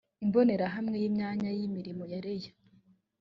imbonerahamwe 0.25 0.95
y 1.03 1.05
imyanya 1.09 1.49
y 1.57 1.61
imirimo 1.67 2.03
ya 2.11 2.19
rlea 2.23 2.51